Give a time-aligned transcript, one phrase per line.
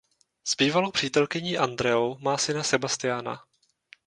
[0.43, 3.43] S bývalou přítelkyní Andreou má syna Sebastiana.